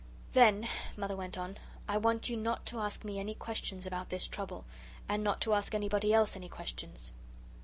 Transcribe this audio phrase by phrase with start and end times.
[0.33, 4.27] "Then," Mother went on, "I want you not to ask me any questions about this
[4.27, 4.65] trouble;
[5.07, 7.13] and not to ask anybody else any questions."